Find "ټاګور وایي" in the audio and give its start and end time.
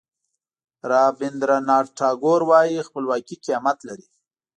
1.97-2.85